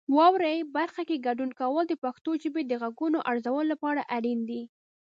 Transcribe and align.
واورئ 0.15 0.57
برخه 0.77 1.01
کې 1.09 1.23
ګډون 1.27 1.51
کول 1.59 1.83
د 1.89 1.93
پښتو 2.03 2.31
ژبې 2.43 2.61
د 2.65 2.73
غږونو 2.81 3.19
ارزولو 3.31 3.69
لپاره 3.73 4.01
اړین 4.15 4.39
دي. 4.49 4.61